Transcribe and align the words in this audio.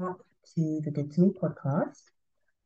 back 0.00 0.16
to 0.54 0.80
the 0.82 0.90
Good 0.90 1.12
to 1.12 1.20
Me 1.20 1.28
podcast. 1.28 2.00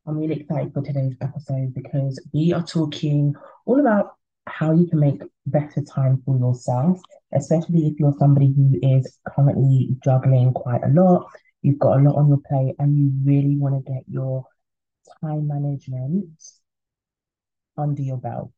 I'm 0.06 0.18
really 0.18 0.36
excited 0.36 0.72
for 0.72 0.82
today's 0.82 1.16
episode 1.20 1.74
because 1.74 2.22
we 2.32 2.52
are 2.52 2.62
talking 2.62 3.34
all 3.66 3.80
about 3.80 4.14
how 4.46 4.72
you 4.72 4.86
can 4.86 5.00
make 5.00 5.20
better 5.44 5.82
time 5.82 6.22
for 6.24 6.38
yourself, 6.38 7.00
especially 7.32 7.88
if 7.88 7.98
you're 7.98 8.14
somebody 8.20 8.54
who 8.54 8.78
is 8.80 9.18
currently 9.26 9.96
juggling 10.04 10.52
quite 10.52 10.84
a 10.84 10.90
lot. 10.90 11.26
You've 11.62 11.80
got 11.80 11.98
a 11.98 12.02
lot 12.02 12.14
on 12.14 12.28
your 12.28 12.40
plate 12.48 12.76
and 12.78 12.96
you 12.96 13.10
really 13.24 13.56
want 13.56 13.84
to 13.84 13.92
get 13.92 14.04
your 14.06 14.46
time 15.20 15.48
management 15.48 16.40
under 17.76 18.02
your 18.02 18.18
belt. 18.18 18.52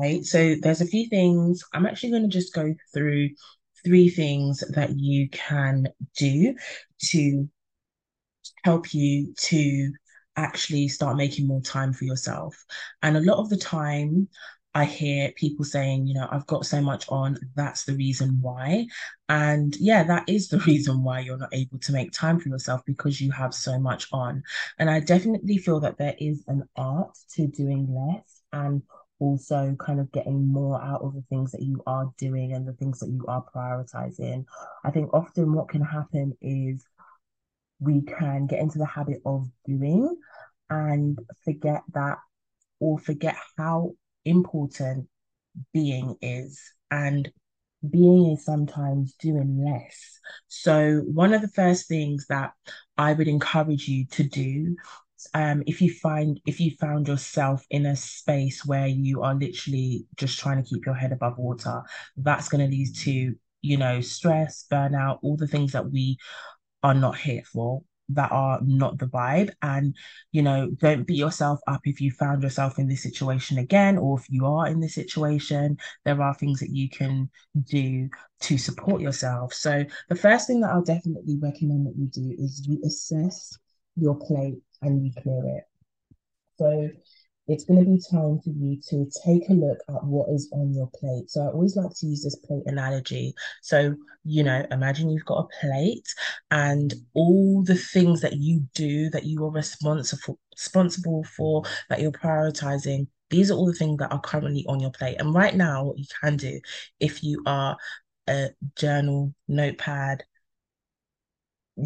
Okay, 0.00 0.22
so 0.22 0.56
there's 0.60 0.80
a 0.80 0.86
few 0.86 1.08
things. 1.08 1.62
I'm 1.72 1.86
actually 1.86 2.10
going 2.10 2.28
to 2.28 2.28
just 2.28 2.54
go 2.54 2.74
through 2.92 3.30
three 3.84 4.08
things 4.08 4.62
that 4.74 4.96
you 4.96 5.28
can 5.30 5.88
do 6.16 6.54
to 7.06 7.48
help 8.64 8.94
you 8.94 9.34
to 9.36 9.92
actually 10.36 10.88
start 10.88 11.16
making 11.16 11.46
more 11.46 11.60
time 11.60 11.92
for 11.92 12.04
yourself. 12.04 12.54
And 13.02 13.16
a 13.16 13.20
lot 13.20 13.38
of 13.38 13.50
the 13.50 13.56
time, 13.56 14.28
I 14.74 14.86
hear 14.86 15.32
people 15.32 15.66
saying, 15.66 16.06
you 16.06 16.14
know, 16.14 16.26
I've 16.30 16.46
got 16.46 16.64
so 16.64 16.80
much 16.80 17.04
on, 17.10 17.36
that's 17.54 17.84
the 17.84 17.94
reason 17.94 18.38
why. 18.40 18.86
And 19.28 19.76
yeah, 19.76 20.02
that 20.04 20.26
is 20.28 20.48
the 20.48 20.58
reason 20.66 21.02
why 21.02 21.20
you're 21.20 21.36
not 21.36 21.52
able 21.52 21.78
to 21.80 21.92
make 21.92 22.12
time 22.12 22.40
for 22.40 22.48
yourself 22.48 22.80
because 22.86 23.20
you 23.20 23.30
have 23.32 23.52
so 23.52 23.78
much 23.78 24.06
on. 24.12 24.42
And 24.78 24.88
I 24.88 25.00
definitely 25.00 25.58
feel 25.58 25.80
that 25.80 25.98
there 25.98 26.14
is 26.18 26.42
an 26.48 26.62
art 26.76 27.10
to 27.34 27.46
doing 27.48 27.86
less 27.94 28.40
and 28.52 28.82
also 29.22 29.76
kind 29.78 30.00
of 30.00 30.10
getting 30.10 30.48
more 30.48 30.82
out 30.82 31.00
of 31.00 31.14
the 31.14 31.22
things 31.30 31.52
that 31.52 31.62
you 31.62 31.80
are 31.86 32.10
doing 32.18 32.54
and 32.54 32.66
the 32.66 32.72
things 32.72 32.98
that 32.98 33.08
you 33.08 33.24
are 33.28 33.44
prioritizing. 33.54 34.44
I 34.84 34.90
think 34.90 35.14
often 35.14 35.52
what 35.52 35.68
can 35.68 35.80
happen 35.80 36.36
is 36.40 36.84
we 37.78 38.02
can 38.02 38.48
get 38.48 38.58
into 38.58 38.78
the 38.78 38.86
habit 38.86 39.22
of 39.24 39.46
doing 39.64 40.16
and 40.68 41.20
forget 41.44 41.82
that 41.94 42.18
or 42.80 42.98
forget 42.98 43.36
how 43.56 43.92
important 44.24 45.08
being 45.72 46.16
is. 46.20 46.60
And 46.90 47.30
being 47.88 48.32
is 48.32 48.44
sometimes 48.44 49.14
doing 49.20 49.64
less. 49.64 50.18
So, 50.48 51.02
one 51.06 51.32
of 51.32 51.42
the 51.42 51.48
first 51.48 51.86
things 51.88 52.26
that 52.28 52.52
I 52.96 53.12
would 53.12 53.28
encourage 53.28 53.88
you 53.88 54.06
to 54.12 54.24
do 54.24 54.76
um, 55.34 55.62
if 55.66 55.80
you 55.80 55.92
find 55.92 56.40
if 56.46 56.60
you 56.60 56.72
found 56.80 57.08
yourself 57.08 57.64
in 57.70 57.86
a 57.86 57.96
space 57.96 58.64
where 58.64 58.86
you 58.86 59.22
are 59.22 59.34
literally 59.34 60.06
just 60.16 60.38
trying 60.38 60.62
to 60.62 60.68
keep 60.68 60.86
your 60.86 60.94
head 60.94 61.12
above 61.12 61.38
water, 61.38 61.82
that's 62.16 62.48
going 62.48 62.64
to 62.64 62.70
lead 62.76 62.94
to 62.96 63.34
you 63.62 63.76
know 63.76 64.00
stress, 64.00 64.64
burnout, 64.70 65.18
all 65.22 65.36
the 65.36 65.46
things 65.46 65.72
that 65.72 65.90
we 65.90 66.18
are 66.82 66.94
not 66.94 67.16
here 67.16 67.42
for 67.52 67.82
that 68.10 68.30
are 68.32 68.60
not 68.62 68.98
the 68.98 69.06
vibe. 69.06 69.50
And 69.62 69.96
you 70.32 70.42
know 70.42 70.70
don't 70.78 71.06
beat 71.06 71.16
yourself 71.18 71.60
up 71.66 71.80
if 71.84 72.00
you 72.00 72.10
found 72.10 72.42
yourself 72.42 72.78
in 72.78 72.88
this 72.88 73.02
situation 73.02 73.58
again 73.58 73.98
or 73.98 74.18
if 74.18 74.26
you 74.28 74.46
are 74.46 74.66
in 74.66 74.80
this 74.80 74.94
situation 74.94 75.78
there 76.04 76.20
are 76.20 76.34
things 76.34 76.60
that 76.60 76.70
you 76.70 76.88
can 76.88 77.30
do 77.64 78.08
to 78.40 78.58
support 78.58 79.00
yourself. 79.00 79.54
So 79.54 79.84
the 80.08 80.16
first 80.16 80.46
thing 80.46 80.60
that 80.60 80.70
i'll 80.70 80.82
definitely 80.82 81.38
recommend 81.40 81.86
that 81.86 81.96
you 81.96 82.06
do 82.06 82.34
is 82.38 82.66
you 82.66 82.80
assess 82.84 83.56
your 83.96 84.14
plate 84.14 84.58
and 84.82 85.04
you 85.04 85.12
clear 85.22 85.58
it. 85.58 85.64
So 86.58 86.90
it's 87.48 87.64
going 87.64 87.84
to 87.84 87.90
be 87.90 88.00
time 88.10 88.38
for 88.40 88.50
you 88.50 88.80
to 88.88 89.10
take 89.24 89.48
a 89.48 89.52
look 89.52 89.78
at 89.88 90.04
what 90.04 90.28
is 90.30 90.48
on 90.52 90.72
your 90.72 90.88
plate. 90.94 91.28
So 91.28 91.42
I 91.42 91.48
always 91.48 91.76
like 91.76 91.92
to 91.96 92.06
use 92.06 92.22
this 92.22 92.36
plate 92.36 92.62
analogy. 92.66 93.34
So, 93.62 93.94
you 94.24 94.44
know, 94.44 94.64
imagine 94.70 95.10
you've 95.10 95.24
got 95.24 95.46
a 95.46 95.60
plate 95.60 96.06
and 96.50 96.94
all 97.14 97.64
the 97.64 97.74
things 97.74 98.20
that 98.20 98.34
you 98.36 98.64
do 98.74 99.10
that 99.10 99.24
you 99.24 99.44
are 99.44 99.50
responsible 99.50 100.38
responsible 100.52 101.24
for 101.24 101.64
that 101.88 102.00
you're 102.00 102.12
prioritizing 102.12 103.06
these 103.30 103.50
are 103.50 103.54
all 103.54 103.66
the 103.66 103.72
things 103.72 103.98
that 103.98 104.12
are 104.12 104.20
currently 104.20 104.64
on 104.68 104.78
your 104.78 104.90
plate 104.90 105.16
and 105.18 105.34
right 105.34 105.56
now 105.56 105.82
what 105.82 105.98
you 105.98 106.04
can 106.22 106.36
do 106.36 106.60
if 107.00 107.24
you 107.24 107.42
are 107.46 107.76
a 108.28 108.50
journal 108.76 109.34
notepad 109.48 110.22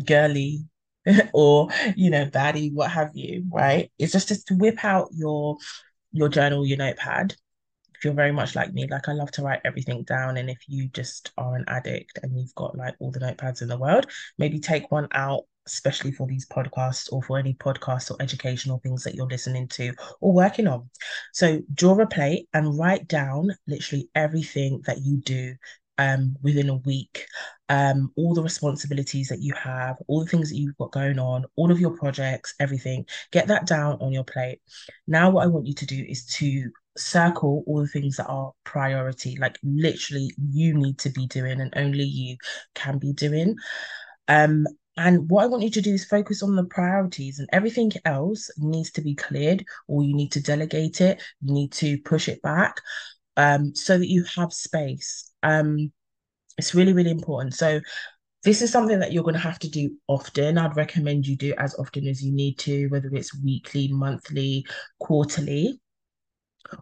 girly 0.04 0.66
or 1.32 1.68
you 1.96 2.10
know 2.10 2.26
baddie 2.26 2.72
what 2.72 2.90
have 2.90 3.10
you 3.14 3.44
right? 3.50 3.90
It's 3.98 4.12
just 4.12 4.46
to 4.48 4.54
whip 4.54 4.84
out 4.84 5.08
your 5.12 5.56
your 6.12 6.28
journal 6.28 6.66
your 6.66 6.78
notepad. 6.78 7.34
If 7.94 8.04
you're 8.04 8.14
very 8.14 8.32
much 8.32 8.54
like 8.54 8.74
me 8.74 8.86
like 8.90 9.08
i 9.08 9.12
love 9.12 9.30
to 9.32 9.42
write 9.42 9.62
everything 9.64 10.02
down 10.02 10.36
and 10.36 10.50
if 10.50 10.58
you 10.68 10.88
just 10.88 11.32
are 11.38 11.56
an 11.56 11.64
addict 11.66 12.18
and 12.22 12.38
you've 12.38 12.54
got 12.54 12.76
like 12.76 12.94
all 12.98 13.10
the 13.10 13.20
notepads 13.20 13.62
in 13.62 13.68
the 13.68 13.78
world 13.78 14.06
maybe 14.36 14.60
take 14.60 14.90
one 14.90 15.08
out 15.12 15.44
especially 15.66 16.12
for 16.12 16.26
these 16.26 16.46
podcasts 16.46 17.12
or 17.12 17.22
for 17.22 17.38
any 17.38 17.54
podcasts 17.54 18.10
or 18.10 18.16
educational 18.20 18.78
things 18.78 19.02
that 19.02 19.14
you're 19.14 19.26
listening 19.26 19.68
to 19.68 19.92
or 20.20 20.32
working 20.32 20.66
on. 20.66 20.88
So 21.32 21.60
draw 21.74 22.00
a 22.00 22.06
plate 22.06 22.48
and 22.54 22.78
write 22.78 23.08
down 23.08 23.50
literally 23.66 24.08
everything 24.14 24.82
that 24.86 24.98
you 25.02 25.18
do 25.18 25.54
um, 25.98 26.36
within 26.42 26.68
a 26.68 26.76
week, 26.76 27.25
um, 27.68 28.12
all 28.16 28.34
the 28.34 28.42
responsibilities 28.42 29.28
that 29.28 29.40
you 29.40 29.52
have, 29.54 29.96
all 30.06 30.20
the 30.20 30.30
things 30.30 30.50
that 30.50 30.56
you've 30.56 30.76
got 30.76 30.92
going 30.92 31.18
on, 31.18 31.44
all 31.56 31.70
of 31.70 31.80
your 31.80 31.96
projects, 31.96 32.54
everything. 32.60 33.04
Get 33.32 33.48
that 33.48 33.66
down 33.66 33.98
on 34.00 34.12
your 34.12 34.24
plate. 34.24 34.60
Now, 35.06 35.30
what 35.30 35.44
I 35.44 35.48
want 35.48 35.66
you 35.66 35.74
to 35.74 35.86
do 35.86 36.04
is 36.08 36.26
to 36.36 36.70
circle 36.96 37.64
all 37.66 37.80
the 37.80 37.88
things 37.88 38.16
that 38.16 38.26
are 38.26 38.52
priority, 38.64 39.36
like 39.40 39.58
literally 39.62 40.30
you 40.50 40.74
need 40.74 40.98
to 40.98 41.10
be 41.10 41.26
doing 41.26 41.60
and 41.60 41.72
only 41.76 42.04
you 42.04 42.36
can 42.74 42.98
be 42.98 43.12
doing. 43.12 43.56
Um, 44.28 44.66
and 44.96 45.28
what 45.28 45.44
I 45.44 45.46
want 45.46 45.62
you 45.62 45.70
to 45.70 45.82
do 45.82 45.92
is 45.92 46.06
focus 46.06 46.42
on 46.42 46.56
the 46.56 46.64
priorities, 46.64 47.38
and 47.38 47.48
everything 47.52 47.92
else 48.06 48.50
needs 48.56 48.90
to 48.92 49.02
be 49.02 49.14
cleared, 49.14 49.64
or 49.88 50.02
you 50.02 50.14
need 50.14 50.32
to 50.32 50.42
delegate 50.42 51.00
it, 51.02 51.22
you 51.42 51.52
need 51.52 51.72
to 51.72 51.98
push 51.98 52.28
it 52.28 52.40
back 52.40 52.80
um, 53.36 53.74
so 53.74 53.98
that 53.98 54.08
you 54.08 54.24
have 54.36 54.52
space. 54.52 55.30
Um, 55.42 55.92
it's 56.58 56.74
really, 56.74 56.92
really 56.92 57.10
important. 57.10 57.54
So 57.54 57.80
this 58.44 58.62
is 58.62 58.70
something 58.70 59.00
that 59.00 59.12
you're 59.12 59.24
going 59.24 59.34
to 59.34 59.40
have 59.40 59.58
to 59.60 59.70
do 59.70 59.96
often. 60.06 60.58
I'd 60.58 60.76
recommend 60.76 61.26
you 61.26 61.36
do 61.36 61.54
as 61.58 61.74
often 61.78 62.06
as 62.06 62.22
you 62.22 62.32
need 62.32 62.58
to, 62.60 62.86
whether 62.88 63.10
it's 63.12 63.38
weekly, 63.42 63.88
monthly, 63.88 64.66
quarterly. 65.00 65.80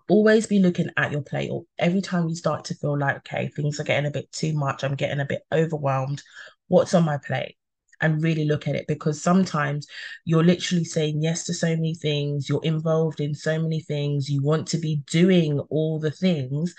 Always 0.08 0.46
be 0.46 0.58
looking 0.60 0.90
at 0.96 1.12
your 1.12 1.22
plate, 1.22 1.50
or 1.50 1.64
every 1.78 2.00
time 2.00 2.28
you 2.28 2.34
start 2.34 2.64
to 2.66 2.74
feel 2.74 2.98
like, 2.98 3.16
okay, 3.18 3.48
things 3.48 3.78
are 3.78 3.84
getting 3.84 4.06
a 4.06 4.10
bit 4.10 4.30
too 4.32 4.54
much, 4.54 4.82
I'm 4.82 4.94
getting 4.94 5.20
a 5.20 5.26
bit 5.26 5.42
overwhelmed. 5.52 6.22
What's 6.68 6.94
on 6.94 7.04
my 7.04 7.18
plate? 7.18 7.56
and 8.00 8.22
really 8.22 8.44
look 8.44 8.68
at 8.68 8.74
it 8.74 8.86
because 8.86 9.22
sometimes 9.22 9.86
you're 10.24 10.44
literally 10.44 10.84
saying 10.84 11.22
yes 11.22 11.44
to 11.44 11.54
so 11.54 11.68
many 11.68 11.94
things, 11.94 12.48
you're 12.48 12.64
involved 12.64 13.20
in 13.20 13.34
so 13.34 13.60
many 13.60 13.80
things, 13.80 14.28
you 14.28 14.42
want 14.42 14.66
to 14.68 14.78
be 14.78 15.02
doing 15.10 15.58
all 15.70 15.98
the 15.98 16.10
things. 16.10 16.74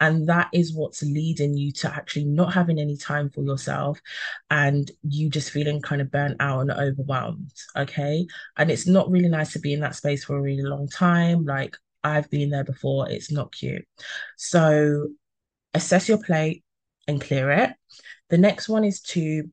And 0.00 0.28
that 0.28 0.48
is 0.52 0.74
what's 0.74 1.02
leading 1.02 1.56
you 1.56 1.72
to 1.72 1.92
actually 1.92 2.24
not 2.24 2.52
having 2.52 2.78
any 2.78 2.96
time 2.96 3.30
for 3.30 3.42
yourself 3.42 4.00
and 4.50 4.90
you 5.02 5.28
just 5.28 5.50
feeling 5.50 5.82
kind 5.82 6.00
of 6.00 6.10
burnt 6.10 6.36
out 6.40 6.60
and 6.60 6.70
overwhelmed. 6.70 7.52
Okay. 7.76 8.26
And 8.56 8.70
it's 8.70 8.86
not 8.86 9.10
really 9.10 9.28
nice 9.28 9.52
to 9.54 9.58
be 9.58 9.72
in 9.72 9.80
that 9.80 9.96
space 9.96 10.24
for 10.24 10.36
a 10.36 10.42
really 10.42 10.62
long 10.62 10.88
time. 10.88 11.44
Like 11.44 11.76
I've 12.04 12.30
been 12.30 12.50
there 12.50 12.64
before, 12.64 13.10
it's 13.10 13.32
not 13.32 13.52
cute. 13.52 13.86
So 14.36 15.08
assess 15.74 16.08
your 16.08 16.22
plate 16.22 16.64
and 17.06 17.20
clear 17.20 17.50
it. 17.50 17.70
The 18.28 18.38
next 18.38 18.68
one 18.68 18.84
is 18.84 19.00
to 19.00 19.44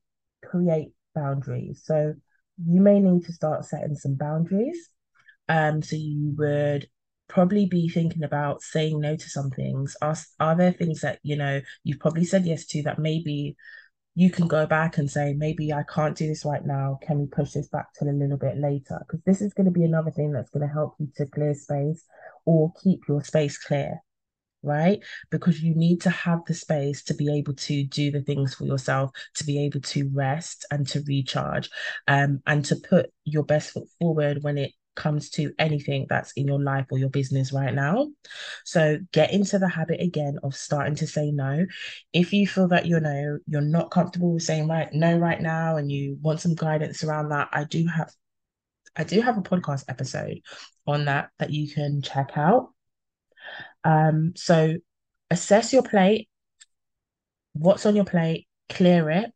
create 0.43 0.89
boundaries. 1.15 1.81
So 1.83 2.13
you 2.63 2.81
may 2.81 2.99
need 2.99 3.25
to 3.25 3.33
start 3.33 3.65
setting 3.65 3.95
some 3.95 4.15
boundaries. 4.15 4.89
Um, 5.47 5.81
so 5.81 5.95
you 5.95 6.35
would 6.37 6.87
probably 7.27 7.65
be 7.65 7.89
thinking 7.89 8.23
about 8.23 8.61
saying 8.61 8.99
no 8.99 9.15
to 9.15 9.29
some 9.29 9.49
things. 9.49 9.95
Are, 10.01 10.15
are 10.39 10.55
there 10.55 10.71
things 10.71 11.01
that, 11.01 11.19
you 11.23 11.35
know, 11.35 11.61
you've 11.83 11.99
probably 11.99 12.25
said 12.25 12.45
yes 12.45 12.65
to 12.67 12.83
that 12.83 12.99
maybe 12.99 13.55
you 14.15 14.31
can 14.31 14.47
go 14.47 14.65
back 14.65 14.97
and 14.97 15.11
say, 15.11 15.33
maybe 15.33 15.73
I 15.73 15.83
can't 15.83 16.15
do 16.15 16.27
this 16.27 16.45
right 16.45 16.65
now. 16.65 16.99
Can 17.05 17.19
we 17.19 17.27
push 17.27 17.51
this 17.51 17.67
back 17.67 17.87
till 17.93 18.09
a 18.09 18.11
little 18.11 18.37
bit 18.37 18.57
later? 18.57 18.99
Because 19.05 19.21
this 19.25 19.41
is 19.41 19.53
going 19.53 19.65
to 19.65 19.71
be 19.71 19.83
another 19.83 20.11
thing 20.11 20.31
that's 20.31 20.49
going 20.49 20.65
to 20.65 20.73
help 20.73 20.95
you 20.99 21.09
to 21.17 21.25
clear 21.25 21.53
space 21.53 22.03
or 22.45 22.71
keep 22.81 23.01
your 23.09 23.23
space 23.23 23.57
clear 23.57 23.99
right? 24.65 24.99
Because 25.29 25.61
you 25.61 25.75
need 25.75 26.01
to 26.01 26.09
have 26.09 26.43
the 26.45 26.53
space 26.53 27.03
to 27.03 27.13
be 27.13 27.31
able 27.37 27.53
to 27.53 27.83
do 27.85 28.11
the 28.11 28.21
things 28.21 28.55
for 28.55 28.65
yourself, 28.65 29.11
to 29.35 29.45
be 29.45 29.63
able 29.63 29.79
to 29.81 30.09
rest 30.13 30.65
and 30.71 30.87
to 30.87 31.03
recharge, 31.07 31.69
um, 32.07 32.41
and 32.47 32.65
to 32.65 32.75
put 32.75 33.11
your 33.23 33.43
best 33.43 33.71
foot 33.71 33.87
forward 33.99 34.39
when 34.41 34.57
it 34.57 34.71
comes 34.95 35.29
to 35.31 35.53
anything 35.59 36.05
that's 36.09 36.31
in 36.33 36.47
your 36.47 36.61
life 36.61 36.85
or 36.91 36.97
your 36.97 37.09
business 37.09 37.51
right 37.51 37.73
now. 37.73 38.07
So 38.63 38.99
get 39.11 39.31
into 39.33 39.59
the 39.59 39.67
habit 39.67 40.01
again 40.01 40.39
of 40.43 40.55
starting 40.55 40.95
to 40.95 41.07
say 41.07 41.31
no. 41.31 41.65
If 42.13 42.33
you 42.33 42.47
feel 42.47 42.67
that 42.69 42.85
you 42.85 42.99
know 42.99 43.39
you're 43.47 43.61
not 43.61 43.91
comfortable 43.91 44.33
with 44.33 44.43
saying 44.43 44.67
right 44.67 44.91
no 44.93 45.17
right 45.17 45.41
now 45.41 45.77
and 45.77 45.91
you 45.91 46.17
want 46.21 46.41
some 46.41 46.55
guidance 46.55 47.03
around 47.03 47.29
that, 47.29 47.49
I 47.51 47.65
do 47.65 47.85
have 47.87 48.11
I 48.95 49.03
do 49.03 49.21
have 49.21 49.37
a 49.37 49.41
podcast 49.41 49.85
episode 49.89 50.41
on 50.87 51.05
that 51.05 51.29
that 51.39 51.51
you 51.51 51.71
can 51.71 52.01
check 52.01 52.31
out. 52.35 52.69
Um, 53.83 54.33
so 54.35 54.75
assess 55.29 55.73
your 55.73 55.83
plate, 55.83 56.29
what's 57.53 57.85
on 57.85 57.95
your 57.95 58.05
plate, 58.05 58.47
clear 58.69 59.09
it, 59.09 59.31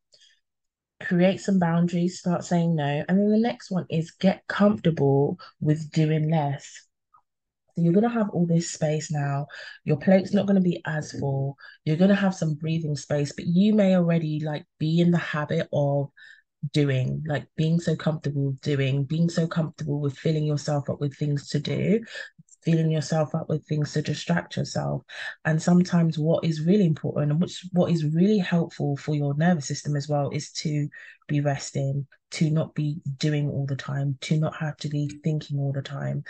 create 1.02 1.40
some 1.40 1.60
boundaries, 1.60 2.20
start 2.20 2.44
saying 2.44 2.76
no. 2.76 3.04
And 3.08 3.18
then 3.18 3.30
the 3.30 3.40
next 3.40 3.72
one 3.72 3.86
is 3.90 4.12
get 4.12 4.48
comfortable 4.48 5.40
with 5.62 5.92
doing 5.92 6.30
less. 6.30 6.88
So 7.76 7.84
you're 7.84 7.94
going 7.94 8.04
to 8.04 8.10
have 8.10 8.30
all 8.32 8.46
this 8.46 8.72
space 8.72 9.12
now. 9.12 9.48
Your 9.86 9.98
plate's 9.98 10.34
not 10.34 10.46
going 10.46 10.56
to 10.56 10.62
be 10.62 10.82
as 10.86 11.12
full. 11.14 11.56
You're 11.86 11.98
going 11.98 12.10
to 12.10 12.16
have 12.16 12.36
some 12.36 12.56
breathing 12.56 12.96
space, 12.96 13.32
but 13.32 13.46
you 13.46 13.74
may 13.74 13.96
already 13.96 14.42
like 14.44 14.66
be 14.80 15.00
in 15.00 15.12
the 15.12 15.18
habit 15.18 15.68
of 15.72 16.10
doing, 16.74 17.24
like 17.26 17.48
being 17.56 17.80
so 17.80 17.96
comfortable 17.96 18.52
doing, 18.62 19.06
being 19.06 19.30
so 19.30 19.48
comfortable 19.48 20.02
with 20.02 20.18
filling 20.18 20.44
yourself 20.44 20.90
up 20.90 21.00
with 21.00 21.16
things 21.16 21.50
to 21.50 21.60
do 21.60 22.02
filling 22.70 22.92
yourself 22.92 23.34
up 23.36 23.50
with 23.50 23.66
things 23.68 23.94
to 23.94 24.02
distract 24.02 24.58
yourself. 24.58 25.04
And 25.46 25.62
sometimes 25.62 26.18
what 26.18 26.44
is 26.44 26.66
really 26.66 26.86
important 26.86 27.32
and 27.32 27.42
which 27.42 27.66
what 27.74 27.92
is 27.92 28.06
really 28.06 28.38
helpful 28.38 28.98
for 28.98 29.16
your 29.16 29.34
nervous 29.36 29.68
system 29.68 29.96
as 29.96 30.08
well 30.08 30.30
is 30.32 30.52
to 30.54 30.88
be 31.28 31.42
resting, 31.42 32.08
to 32.32 32.50
not 32.50 32.76
be 32.76 32.98
doing 33.18 33.50
all 33.50 33.66
the 33.66 33.76
time, 33.76 34.18
to 34.22 34.38
not 34.38 34.56
have 34.56 34.78
to 34.78 34.90
be 34.90 35.10
thinking 35.24 35.60
all 35.60 35.72
the 35.72 35.82
time, 35.82 36.24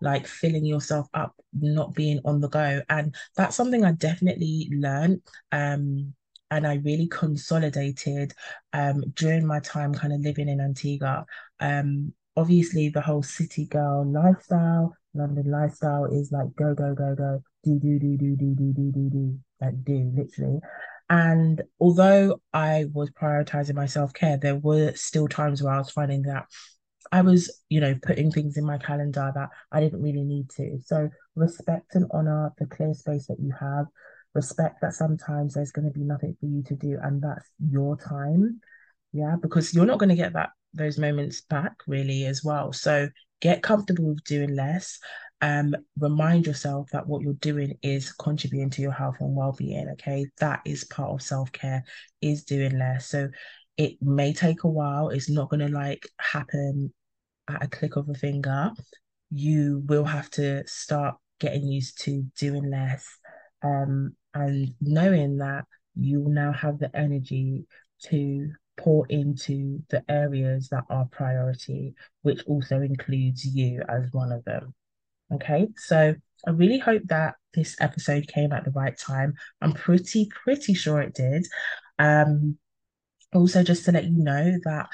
like 0.00 0.26
filling 0.26 0.64
yourself 0.64 1.08
up, 1.14 1.34
not 1.52 1.94
being 1.94 2.20
on 2.24 2.40
the 2.40 2.48
go. 2.48 2.82
And 2.88 3.14
that's 3.36 3.56
something 3.56 3.84
I 3.84 3.92
definitely 3.92 4.68
learned. 4.72 5.22
Um, 5.52 6.14
and 6.50 6.66
I 6.66 6.74
really 6.76 7.08
consolidated 7.08 8.32
um, 8.72 9.02
during 9.14 9.46
my 9.46 9.60
time 9.60 9.92
kind 9.92 10.12
of 10.12 10.20
living 10.20 10.48
in 10.48 10.60
Antigua. 10.60 11.26
Um, 11.58 12.12
obviously, 12.36 12.88
the 12.88 13.00
whole 13.00 13.22
city 13.22 13.66
girl 13.66 14.10
lifestyle, 14.10 14.94
London 15.16 15.50
lifestyle 15.50 16.06
is 16.06 16.30
like 16.32 16.54
go, 16.56 16.74
go, 16.74 16.94
go, 16.94 17.14
go, 17.14 17.42
do, 17.64 17.78
do, 17.78 17.98
do, 17.98 18.16
do, 18.16 18.36
do, 18.36 18.54
do, 18.54 18.72
do, 18.72 18.92
do, 18.92 19.10
do, 19.10 19.38
like 19.60 19.84
do, 19.84 20.12
literally. 20.14 20.60
And 21.08 21.62
although 21.78 22.40
I 22.52 22.86
was 22.92 23.10
prioritizing 23.10 23.74
my 23.74 23.86
self 23.86 24.12
care, 24.12 24.36
there 24.36 24.56
were 24.56 24.92
still 24.94 25.28
times 25.28 25.62
where 25.62 25.72
I 25.72 25.78
was 25.78 25.90
finding 25.90 26.22
that 26.22 26.46
I 27.12 27.20
was, 27.20 27.60
you 27.68 27.80
know, 27.80 27.94
putting 28.02 28.30
things 28.30 28.56
in 28.56 28.64
my 28.64 28.78
calendar 28.78 29.30
that 29.34 29.50
I 29.70 29.80
didn't 29.80 30.02
really 30.02 30.24
need 30.24 30.50
to. 30.56 30.78
So 30.84 31.08
respect 31.34 31.94
and 31.94 32.06
honor 32.12 32.52
the 32.58 32.66
clear 32.66 32.94
space 32.94 33.26
that 33.26 33.40
you 33.40 33.52
have. 33.58 33.86
Respect 34.34 34.80
that 34.82 34.94
sometimes 34.94 35.54
there's 35.54 35.72
going 35.72 35.86
to 35.86 35.98
be 35.98 36.04
nothing 36.04 36.36
for 36.38 36.46
you 36.46 36.62
to 36.64 36.74
do, 36.74 36.98
and 37.02 37.22
that's 37.22 37.48
your 37.70 37.96
time. 37.96 38.60
Yeah, 39.12 39.36
because 39.40 39.72
you're 39.72 39.86
not 39.86 39.98
going 39.98 40.10
to 40.10 40.14
get 40.14 40.34
that 40.34 40.50
those 40.76 40.98
moments 40.98 41.40
back 41.42 41.72
really 41.86 42.26
as 42.26 42.42
well. 42.44 42.72
So 42.72 43.08
get 43.40 43.62
comfortable 43.62 44.10
with 44.10 44.24
doing 44.24 44.54
less. 44.54 44.98
Um, 45.40 45.74
remind 45.98 46.46
yourself 46.46 46.88
that 46.92 47.06
what 47.06 47.22
you're 47.22 47.34
doing 47.34 47.78
is 47.82 48.12
contributing 48.12 48.70
to 48.70 48.82
your 48.82 48.92
health 48.92 49.16
and 49.20 49.36
well-being. 49.36 49.88
Okay, 49.92 50.26
that 50.38 50.60
is 50.64 50.84
part 50.84 51.10
of 51.10 51.22
self-care, 51.22 51.84
is 52.22 52.44
doing 52.44 52.78
less. 52.78 53.08
So 53.08 53.28
it 53.76 54.00
may 54.00 54.32
take 54.32 54.64
a 54.64 54.68
while. 54.68 55.10
It's 55.10 55.28
not 55.28 55.50
gonna 55.50 55.68
like 55.68 56.08
happen 56.18 56.92
at 57.48 57.64
a 57.64 57.68
click 57.68 57.96
of 57.96 58.08
a 58.08 58.14
finger. 58.14 58.70
You 59.30 59.82
will 59.86 60.04
have 60.04 60.30
to 60.30 60.66
start 60.66 61.16
getting 61.38 61.66
used 61.66 62.00
to 62.02 62.24
doing 62.38 62.70
less. 62.70 63.06
Um, 63.62 64.14
and 64.32 64.74
knowing 64.80 65.38
that 65.38 65.64
you 65.94 66.24
now 66.28 66.52
have 66.52 66.78
the 66.78 66.94
energy 66.94 67.66
to 68.04 68.50
pour 68.76 69.06
into 69.08 69.82
the 69.90 70.04
areas 70.08 70.68
that 70.70 70.84
are 70.90 71.06
priority, 71.06 71.94
which 72.22 72.42
also 72.46 72.80
includes 72.80 73.44
you 73.44 73.82
as 73.88 74.12
one 74.12 74.32
of 74.32 74.44
them. 74.44 74.74
Okay, 75.32 75.68
so 75.76 76.14
I 76.46 76.50
really 76.50 76.78
hope 76.78 77.02
that 77.06 77.34
this 77.54 77.76
episode 77.80 78.28
came 78.28 78.52
at 78.52 78.64
the 78.64 78.70
right 78.70 78.96
time. 78.96 79.34
I'm 79.60 79.72
pretty, 79.72 80.28
pretty 80.44 80.74
sure 80.74 81.00
it 81.00 81.14
did. 81.14 81.46
Um, 81.98 82.58
also, 83.34 83.62
just 83.62 83.84
to 83.86 83.92
let 83.92 84.04
you 84.04 84.22
know 84.22 84.58
that 84.64 84.88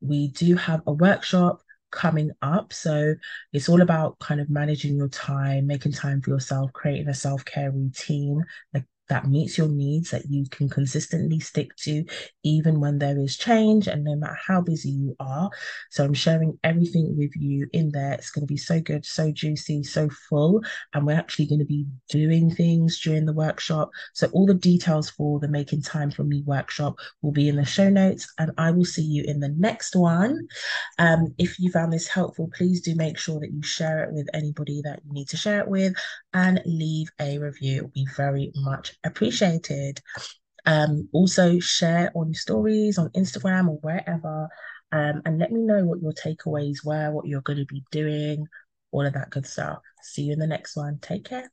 we 0.00 0.28
do 0.28 0.56
have 0.56 0.82
a 0.86 0.92
workshop 0.92 1.62
coming 1.90 2.30
up. 2.42 2.72
So 2.72 3.14
it's 3.52 3.68
all 3.68 3.80
about 3.80 4.18
kind 4.18 4.40
of 4.40 4.50
managing 4.50 4.96
your 4.96 5.08
time, 5.08 5.66
making 5.66 5.92
time 5.92 6.20
for 6.20 6.30
yourself, 6.30 6.72
creating 6.72 7.08
a 7.08 7.14
self 7.14 7.44
care 7.44 7.70
routine, 7.70 8.44
like 8.74 8.84
that 9.10 9.28
meets 9.28 9.58
your 9.58 9.68
needs 9.68 10.10
that 10.10 10.24
you 10.30 10.46
can 10.50 10.68
consistently 10.68 11.40
stick 11.40 11.74
to 11.76 12.04
even 12.44 12.80
when 12.80 12.98
there 12.98 13.18
is 13.18 13.36
change 13.36 13.88
and 13.88 14.04
no 14.04 14.14
matter 14.14 14.38
how 14.46 14.60
busy 14.60 14.90
you 14.90 15.14
are. 15.20 15.50
So 15.90 16.04
i'm 16.04 16.14
sharing 16.14 16.58
everything 16.64 17.16
with 17.18 17.32
you 17.36 17.68
in 17.72 17.90
there. 17.90 18.12
It's 18.12 18.30
going 18.30 18.46
to 18.46 18.52
be 18.52 18.56
so 18.56 18.80
good 18.80 19.04
so 19.04 19.30
juicy 19.32 19.82
so 19.82 20.08
full. 20.28 20.62
And 20.94 21.06
we're 21.06 21.18
actually 21.18 21.46
going 21.46 21.58
to 21.58 21.64
be 21.64 21.86
doing 22.08 22.50
things 22.50 23.00
during 23.00 23.26
the 23.26 23.32
workshop. 23.32 23.90
So 24.14 24.28
all 24.28 24.46
the 24.46 24.54
details 24.54 25.10
for 25.10 25.40
the 25.40 25.48
making 25.48 25.82
time 25.82 26.10
for 26.10 26.24
me 26.24 26.42
workshop 26.46 26.94
will 27.20 27.32
be 27.32 27.48
in 27.48 27.56
the 27.56 27.64
show 27.64 27.90
notes 27.90 28.32
and 28.38 28.52
i 28.58 28.70
will 28.70 28.84
see 28.84 29.02
you 29.02 29.24
in 29.26 29.40
the 29.40 29.54
next 29.58 29.96
one. 29.96 30.46
Um, 30.98 31.34
if 31.38 31.58
you 31.58 31.70
found 31.70 31.92
this 31.92 32.06
helpful 32.06 32.48
please 32.54 32.80
do 32.80 32.94
make 32.94 33.18
sure 33.18 33.40
that 33.40 33.52
you 33.52 33.62
share 33.62 34.04
it 34.04 34.12
with 34.12 34.28
anybody 34.32 34.80
that 34.84 35.00
you 35.04 35.12
need 35.12 35.28
to 35.30 35.36
share 35.36 35.60
it 35.60 35.68
with 35.68 35.94
and 36.32 36.60
leave 36.64 37.08
a 37.20 37.38
review 37.38 37.78
it 37.78 37.82
will 37.82 37.90
be 37.90 38.06
very 38.16 38.52
much 38.56 38.96
appreciated. 39.04 40.00
Um, 40.66 41.08
also 41.12 41.58
share 41.58 42.12
on 42.14 42.34
stories 42.34 42.98
on 42.98 43.08
Instagram 43.10 43.68
or 43.68 43.78
wherever, 43.80 44.48
um, 44.92 45.22
and 45.24 45.38
let 45.38 45.52
me 45.52 45.62
know 45.62 45.84
what 45.84 46.02
your 46.02 46.12
takeaways 46.12 46.84
were, 46.84 47.10
what 47.10 47.26
you're 47.26 47.40
going 47.40 47.58
to 47.58 47.66
be 47.66 47.82
doing, 47.90 48.46
all 48.90 49.06
of 49.06 49.14
that 49.14 49.30
good 49.30 49.46
stuff. 49.46 49.78
See 50.02 50.22
you 50.22 50.32
in 50.32 50.38
the 50.38 50.46
next 50.46 50.76
one. 50.76 50.98
Take 51.00 51.24
care. 51.24 51.50